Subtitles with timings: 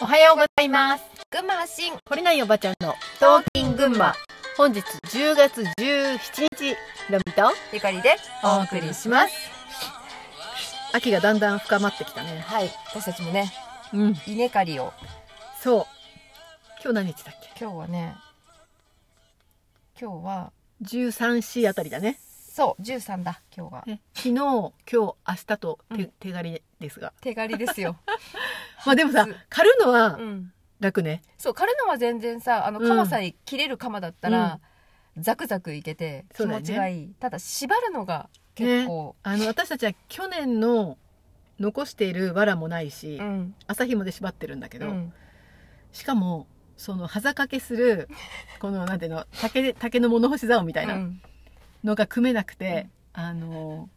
[0.00, 1.04] おはようございます。
[1.30, 4.14] 群馬発信懲りないおばちゃんのトーキン群馬。
[4.56, 6.18] 本日10月17
[6.56, 6.76] 日、
[7.10, 9.34] ロミとゆかりでお送りします。
[10.92, 12.40] 秋がだんだん深まってきたね。
[12.46, 13.52] はい私たちもね
[13.92, 14.14] うん。
[14.26, 14.92] 稲刈りを
[15.60, 15.86] そう。
[16.82, 17.64] 今日何日だっけ？
[17.64, 18.16] 今日はね
[20.00, 20.52] 今日は
[20.82, 22.18] ?13C あたりだね。
[22.52, 25.14] そう13だ今日がね昨日、今日、明
[25.46, 27.12] 日と手,、うん手狩りですが。
[27.20, 27.96] 手刈りですよ
[28.88, 30.52] まあでもさ初、狩るのはうん。
[30.80, 31.22] 楽ね。
[31.38, 32.88] そう刈るのは全然さあのうん。
[32.88, 34.60] 鎌さえ切れる鎌だったら、
[35.16, 36.62] ザクザクいけて気そうだよね。
[36.62, 40.96] 持ちがいい、ただ縛るのが結構、あの、私たちは去年の
[41.58, 43.54] 残している藁もないし、うん。
[43.66, 45.12] 朝紐で縛ってるんだけど、うん。
[45.92, 46.46] しかも
[46.76, 48.08] その端掛けする
[48.60, 51.20] このなんていうの竹竹の物干し竿みたいなうん。
[51.82, 53.88] のが組めなくて、あの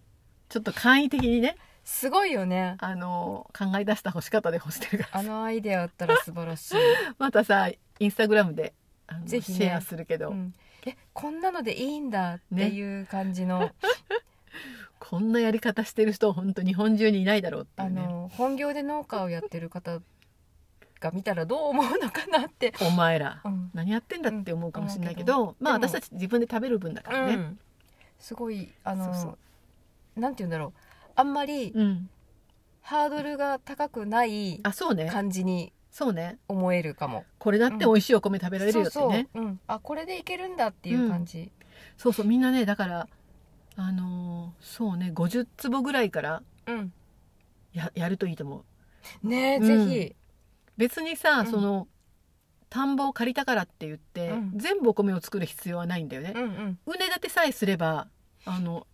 [0.50, 2.76] ちょっと簡易的にねすごいよね。
[2.80, 5.20] あの考え出した干し方で干してるから。
[5.20, 6.76] あのアイデアあったら素晴らしい、
[7.18, 8.74] またさインスタグラムで
[9.08, 9.58] あのぜひね。
[9.58, 10.54] シェアするけど、うん。
[10.86, 13.72] えこんなのでいいんだっていう感じの、
[15.00, 18.02] こんなやり方してる人本当日本中にいないだろうっていあうね。
[18.02, 20.00] の本業で農家をやってる方
[21.00, 23.72] が見たらどう思うのかなって、お前ら、うん。
[23.74, 25.28] 何やってんだって思うかもしれないけうん。
[25.28, 27.60] ど、まあ私たち自分で食べる分だからね、うん。
[28.20, 29.38] すごいあのそう
[30.16, 30.74] そなんて言うんだろう
[31.16, 32.10] あんまりうん。
[32.82, 35.08] ハードルが高くないあそうね。
[35.10, 36.40] 感じにそうね。
[36.48, 37.26] 思えるかも。
[37.38, 41.52] これだって美味しいお米食べられるよってね、そうそう、うん、あこれでいけるんだっていう感じ。
[41.98, 42.26] そうそう。
[42.26, 43.08] みんなねだから
[43.76, 45.12] あのーそうね。
[45.14, 46.94] 50坪ぐらいからうん、
[47.74, 48.64] ややるといいと思
[49.24, 49.28] う。
[49.28, 49.90] ねえ、うん。
[49.90, 50.16] ぜひ。
[50.78, 51.48] 別にさ、うん。
[51.48, 51.88] その
[52.70, 54.52] 田んぼを借りたからって言って、うん。
[54.58, 56.34] 全部お米を作る必要はないんだよね。
[56.36, 56.80] う、んうん。
[56.86, 58.08] 畝立てさえすれば
[58.46, 58.88] あの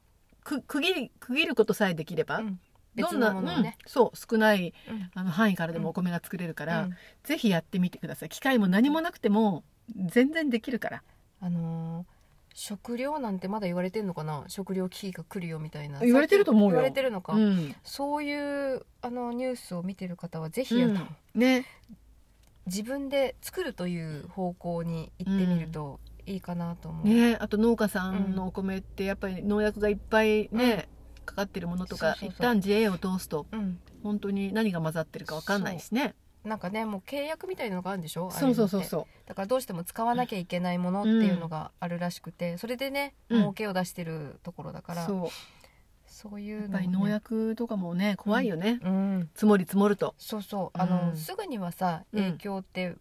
[0.47, 2.59] く区切り区切ることさえできれば、うん。
[2.95, 3.45] ど別んなうん。
[3.85, 5.11] そう少ないうん。
[5.13, 6.95] あの範囲からでもお米が作れるから、うん。
[7.23, 8.29] ぜひやってみてください。
[8.29, 11.03] 機械も何もなくても全然できるから。
[11.41, 12.17] あのー
[12.59, 14.45] 食料なんてまだ言われてんのかな？
[14.47, 15.99] 食料危機が来るよみたいな。
[15.99, 16.69] 言われてると思うよ。
[16.69, 18.33] 言われてるのか、うん、そうい
[18.73, 21.07] うあのニュースを見てる方はぜひ、あのうん。
[21.39, 21.65] ね。
[22.65, 30.88] 自分で作るという方向に行ってみるといいかなと思う、ねあと農家さんのお米ってやっぱり農薬がいっぱいね、
[31.26, 32.30] かかってるものとかそうそうそう。
[32.30, 36.14] 一旦 JA を通すとうん、本当に何が混ざってるか分かんないしね。
[36.43, 38.32] なんかねもう契約みたいなのがあるんでしょ？
[38.32, 38.83] そうそうそうう。
[38.83, 43.39] そだからどうしても使わなきゃいけないものっていうのがあるらしくて、それでねうん。
[43.39, 45.30] 儲けを出してるところだから、うそう。
[46.05, 49.30] そういうのやっぱり農薬とかもね怖いよね、うん。
[49.33, 50.16] 積もり積もると。
[50.17, 50.77] そうそう。
[50.80, 51.17] あの、うん。
[51.17, 52.23] すぐにはさうん。
[52.23, 52.95] 影響って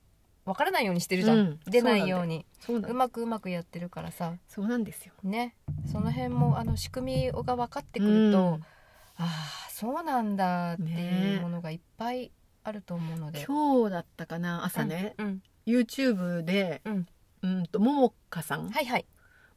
[0.46, 1.60] 分からないようにしてるじゃん、うん。
[1.66, 2.46] 出ないように。
[2.60, 4.32] そうまくうまくやってるからさ。
[4.48, 5.12] そうなんですよ。
[5.24, 5.54] ね。
[5.90, 8.54] その辺もあの仕組みが分かってくると、うん。
[8.54, 12.30] ああそうなんだっていねうものがいっぱい
[12.62, 17.06] あると思うので、今日だったかな朝ね、うん YouTube でうん。
[17.42, 18.70] うんとももかさん？
[18.70, 19.06] はいはい。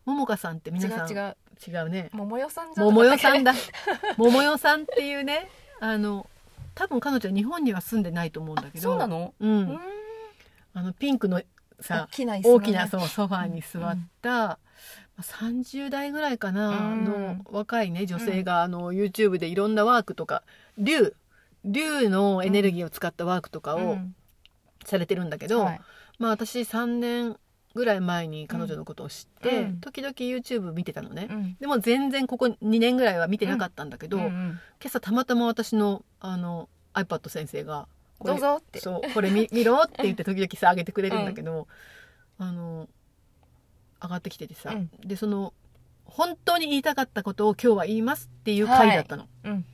[0.06, 1.10] ももかさんって皆さん？
[1.10, 1.90] 違う違う。
[1.90, 2.10] ね。
[2.14, 3.54] 桃代さんじゃ桃代さんだ。
[3.54, 3.60] だ
[4.18, 5.50] 桃代さんっていうね
[5.80, 6.28] あの
[6.74, 8.82] 多分彼女は日本には住んでないと思うんだけど。
[8.82, 9.34] そうなの？
[9.40, 9.80] ううんん
[10.74, 11.46] あのピンクの大
[11.82, 12.42] さきなね。
[12.44, 14.60] 大きなそうソファーに座った、ま
[15.18, 17.06] あ30代ぐらいかな、うん。
[17.06, 20.44] の若いね女性が、あの YouTube でいろんなワークとか
[20.78, 21.14] 竜
[21.66, 24.16] 竜のエネルギーを使ったワークとかをうん。
[24.86, 25.82] されてるんだけど、はい。
[26.20, 27.38] まあ私3年
[27.76, 29.80] ぐらい前に彼女のことを知って、うん。
[29.82, 31.58] 時々 YouTube 見てたのね、うん。
[31.60, 34.32] でも全然ここ2年ぐらいは見てなかったんだけど、うんうん。
[34.32, 37.88] 今朝たまたま私のあの iPad 先生が
[38.24, 38.80] どうぞって。
[38.80, 41.68] そうこれ見 見ろって言って時々さ上げてくれるんだけど、
[42.38, 42.88] あの
[44.02, 44.90] 上がってきててさ、うん。
[45.06, 45.54] でその
[46.06, 49.28] 本当に言いたかったことを今日は言いますっていう回だったの。
[49.44, 49.66] うん。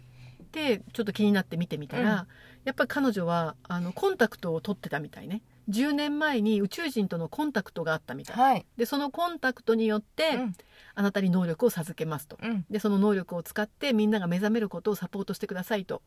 [0.51, 2.27] でちょっと気になって見てみたら、うん。
[2.65, 5.41] やっぱり彼女はあのコンタクトを取ってたみたいね。
[5.69, 8.35] 10年前に宇宙人とのコンタクトがあったみたい。
[8.35, 8.65] はい。
[8.77, 10.55] でそのコンタクトによって、うん。
[10.93, 12.37] あなたに能力を授けますと。
[12.41, 12.65] うん。
[12.69, 16.01] でその能力を使ってみんなが目覚めることをサポートしてくださいと。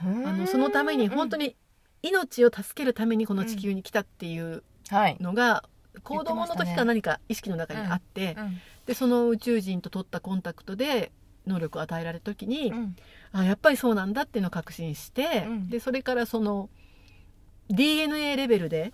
[0.00, 1.56] ああのそのために本当に
[2.02, 5.16] 命を助けるためにこの地球に来たっていうはい。
[5.20, 5.64] のが
[6.02, 8.60] 子言ってましたね供の時から何か意識の中にあって、うん。
[8.86, 11.12] でその宇宙人と取ったコンタクトで
[11.46, 12.96] 能力を与えられた時に、うん。
[13.32, 15.68] あやっぱりそうなんだっていうのを確信して、うん。
[15.68, 16.68] でそれからその
[17.70, 18.92] DNA レベルで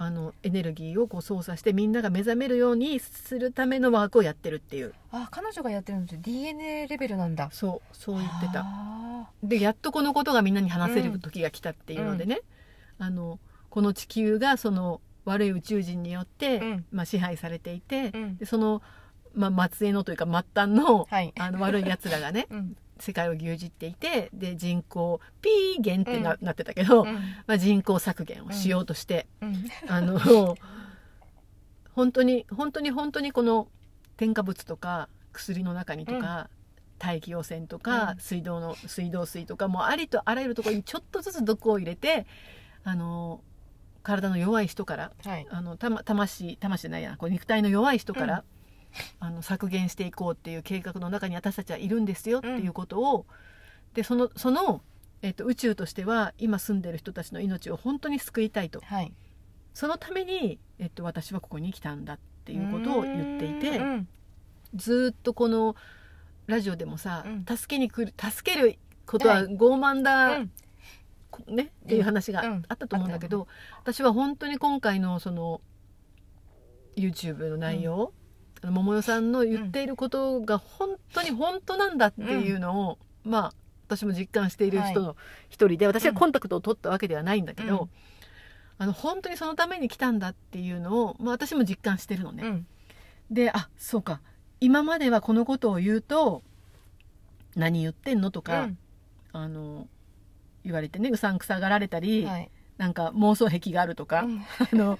[0.00, 4.94] あのエネルギーをこう操作してみんなが目覚めるようにするためのワークをやってるっていう。
[5.10, 7.50] あ彼女がやってるのって DNA レベルなんだ。
[7.52, 8.60] そうそう言ってた。
[8.60, 8.64] あ
[9.42, 12.40] でやっとこのことがみんなに話せる時が来たっていうのでね、
[12.98, 13.38] あの
[13.70, 16.84] この地球がその悪い宇宙人によって、うん。
[16.90, 18.36] まあ、支配されていて、ーうん。
[18.36, 18.82] でその、
[19.34, 21.32] まあ、末裔のというか末端のはい。
[21.38, 22.76] あの悪いやつらがね うん。
[23.00, 27.14] 世界を牛耳っていてで人口ピー減ってな,、なってたけど、うん。
[27.46, 29.64] まあ、人口削減をしようとして、うん。
[29.88, 30.18] あの
[31.92, 33.68] 本当に本当に本当にこの
[34.16, 36.48] 添加物とか薬の中にとか、
[36.98, 38.18] 大気汚染とか、うん。
[38.18, 42.26] 水道の水道水とかもうありとあらゆるところにちょっとずつ毒を入れて
[42.84, 43.40] あの
[44.02, 45.46] 体の弱い人からはい。
[45.50, 48.44] あのたま魂魂じゃないやこう肉体の弱い人から、
[49.20, 53.26] あの削減していこうっていう計画の中に私たちはいるんですよっていうことを、
[53.94, 54.82] でそのその、
[55.22, 58.80] えっと、宇宙としては今住んでる人たちの命を本当に救いたいと。
[58.80, 59.12] はい。
[59.74, 64.08] そのために、えっと、私はここに来たんだっていうことを言っていてうん。
[64.74, 65.76] ずーっとこの
[66.48, 67.56] ラジオでもさ、うん。
[67.56, 69.44] 助けに来る助けることははい。
[69.44, 70.50] 傲慢だ、うん。
[71.30, 72.62] こねっていう話がうん。
[72.68, 73.46] あったと思うんだけど、
[73.82, 75.60] 私は本当に今回のその
[76.96, 78.12] YouTube の内容、
[78.62, 83.52] あの桃代さんの言っていることが本当に本当なんだっていうのを、まあ
[83.86, 85.16] 私も実感している人の
[85.50, 87.88] 一人で、私はコンタクトを取ったわけではないんだけど、うん。
[88.78, 92.42] あの本当にそのために来たんだっていうのを、まあ、私も実感してるのね。
[92.44, 92.66] うん。
[93.30, 94.22] であそうか
[94.60, 96.42] 今まではこのことを言うと
[97.56, 98.78] 何言ってんのとか、うん。
[99.32, 99.86] あの
[100.64, 102.50] 言われてねうさんくさがられたり、はい。
[102.76, 104.44] なんか妄想癖があるとか、うん。
[104.58, 104.98] あの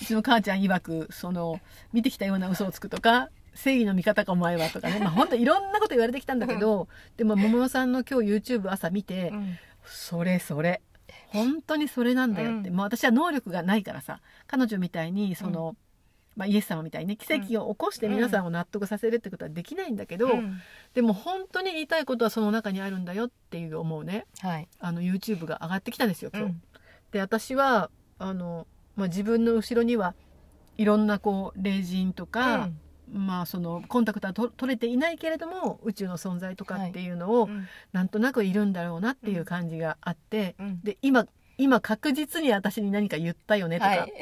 [0.00, 1.60] うちの母ちゃん曰くその
[1.92, 4.98] 見てきたような嘘をつくとか正義の味方かお前はとかね。
[5.00, 9.58] まあ本当いろんなこと言われてきたんだけどでも桃代さんの今日 YouTube 朝見て、うん。
[9.84, 10.82] それそれ。
[11.28, 12.76] 本当にそれなんだよって、うん。
[12.76, 15.76] もう私は能力がないからさ彼女みたいにその、
[16.36, 20.60] まあ、イエス様みたいにね奇跡を起こして皆さんを納得させるってことはできないんだけど、うん。
[20.94, 24.26] でも本当に言いたいことはその中にあるんだよっていう思うね。
[24.40, 24.68] はい。
[24.78, 26.46] あの YouTube が上がってきたんですよ今日。
[26.46, 26.62] うん。
[27.12, 28.66] で私はあの、
[28.96, 30.14] まあ、自分の後ろには
[30.78, 32.70] いろんなこう霊人とか、
[33.12, 37.66] まあそのコンタクトはと取れていないけれども宇宙の存在とかっていうのを、うん。
[37.92, 40.80] なんとなくいるんだろうなっていう感じがあって、うん。
[40.82, 41.26] で今
[41.58, 44.12] 今確実に私に何か言ったよねとか、はい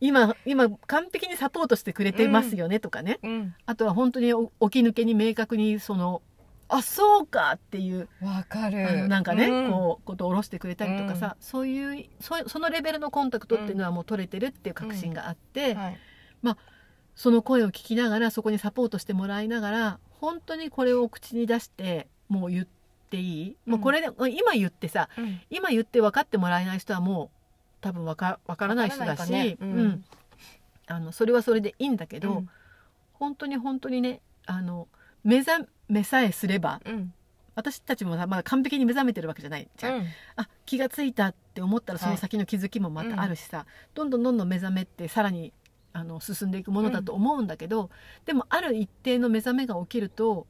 [0.00, 3.54] 今今完璧にサポートしてくれてますよねとかね、うん。
[3.66, 6.22] あとは本当にお起き抜けに明確にその
[6.68, 8.08] あそうかっていう。
[8.22, 9.08] わかる。
[9.08, 9.70] なんかね、うん。
[9.70, 15.98] こうことを下ろしてくれたりとかさ、そういうそそのレベルのコンタクトっていうのはもう取れてるっていう確信があって、はい。
[17.14, 22.66] その声を聞きながらそこにサポートしてもらいながら本当にこれを口に出してもう言っ
[23.10, 25.40] ていい、もうこれで今言ってさうん。
[25.50, 27.33] 今言って分かってもらえない人はもう
[27.84, 29.58] 多分わかわからない人だし、ね。
[29.60, 29.72] うん。
[29.78, 30.04] うん。
[30.86, 32.48] あのそれはそれでいいんだけど、うん。
[33.12, 34.88] 本当に本当にねあの
[35.22, 37.12] 目覚めさえすればうん。
[37.54, 40.06] 私たちもさまだ完璧に目覚めてるわけじゃないじゃん、うん。
[40.36, 45.52] あ気がついたって思ったらその先の気づきもまたあるしさ、どんどんどんどん目覚めってさらに
[45.92, 47.90] あの進んでいくものだと思うんだけど、
[48.24, 50.46] でもある一定の目覚めが起きると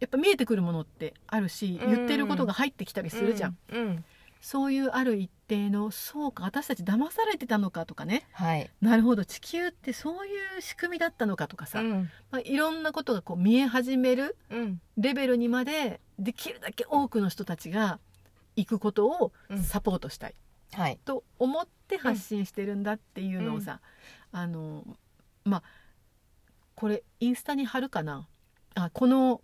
[0.00, 1.94] やっぱ見えてくるものってあるし、うん。
[1.94, 4.04] 言ってることが入ってきたりするじゃん、うん
[4.42, 8.26] そういうある一定のそうか私たち騙されてたのかとかね。
[8.32, 8.68] はい。
[8.80, 9.24] なるほど。
[9.24, 12.10] 地球ってそういう仕組みだったのかとかさ、うん。
[12.32, 14.80] まあ、いろんなことがこう見え始めるうん。
[14.96, 18.00] レベルにまでできるだけ多くの人たちが
[18.56, 19.62] 行くことをうん。
[19.62, 20.34] サポートしたい。
[20.72, 20.98] はい。
[21.04, 23.80] と思って発信してるんだっていうのをさ、
[24.32, 24.84] あの
[25.44, 25.62] まあ
[26.74, 28.26] これインスタに貼るかな。
[28.74, 29.40] あこの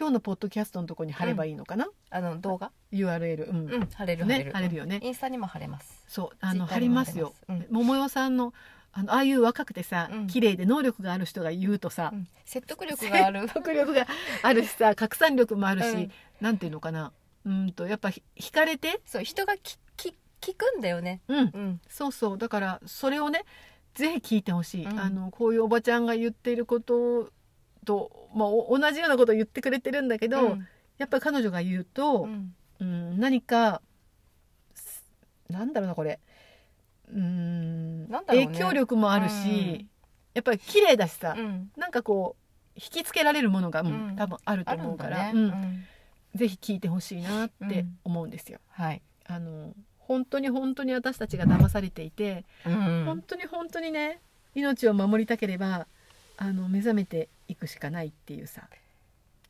[0.00, 4.52] 今日のポッドキャストのとこに貼ればいいのかな、あの動画？URL うん、うん貼れる貼れねる。
[4.52, 4.98] 貼れるよね。
[5.02, 6.02] インスタにも貼れます。
[6.08, 7.34] そうあの Twitter 貼りますよ。
[7.46, 7.68] 貼れます。
[7.70, 8.54] 桃代さんの
[8.92, 10.26] あのああいう若くてさ、うん。
[10.26, 12.26] 綺麗で能力がある人が言うとさ、うん。
[12.46, 13.42] 説得力がある。
[13.52, 14.06] 説得力が
[14.42, 16.12] あるしさ 拡散力もあるし、うん。
[16.40, 17.12] なんていうのかな。
[17.44, 19.02] うんとやっぱひ惹かれて？
[19.04, 21.20] そう人がきき聞くんだよね。
[21.28, 21.38] うん。
[21.38, 21.80] うん。
[21.90, 22.38] そうそう。
[22.38, 23.42] だからそれをね
[23.92, 24.98] ぜひ聞いてほしい、うん。
[24.98, 27.30] あのこういうおばちゃんが言っていること
[27.84, 30.66] と、まあ、お同じようなことを言ってくれてるんだけど、うん。
[30.98, 32.54] やっぱり彼女が言うとう、ん。
[32.80, 33.82] うん何か
[34.74, 35.04] す
[35.48, 36.20] なんだろうなこれ。
[37.12, 38.08] うん。
[38.08, 38.46] なんだろうね。
[38.46, 39.88] 影響力もあるし、うん。
[40.34, 41.70] やっぱり綺麗だしさ、うん。
[41.76, 42.40] なんかこう
[42.76, 44.16] 引きつけられるものが、うんうん。
[44.16, 45.32] 多分あると思うから、ね。
[45.34, 45.44] うん。
[45.44, 45.84] うん。
[46.34, 48.60] ぜひ聞いてほしいなってうん思うんですよ。
[48.68, 49.02] はい。
[49.26, 53.04] あの本当に本当に私たちが騙されていて、うん。
[53.04, 54.20] 本当に本当にね
[54.54, 55.86] 命を守りたければ
[56.42, 58.62] あの目覚めていくしかないっていうさ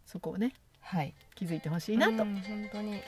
[0.04, 1.14] そこをねはい。
[1.36, 3.00] 気づいてほしいなとうん本当に。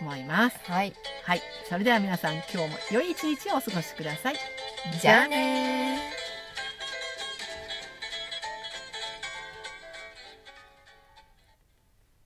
[0.00, 0.58] 思います。
[0.64, 0.92] はい。
[1.24, 4.36] はい、それでは皆さん今日も良い一日をお過ごしください。
[5.00, 5.95] じゃあねー